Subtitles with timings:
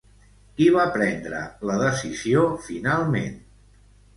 [0.61, 1.41] Qui va prendre
[1.71, 3.37] la decisió finalment?